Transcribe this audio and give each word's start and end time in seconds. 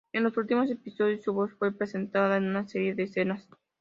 En 0.13 0.23
los 0.23 0.35
últimos 0.35 0.67
episodios, 0.71 1.21
su 1.21 1.31
voz 1.31 1.51
fue 1.59 1.77
presentada 1.77 2.37
en 2.37 2.45
una 2.47 2.67
serie 2.67 2.95
de 2.95 3.03
escenas. 3.03 3.47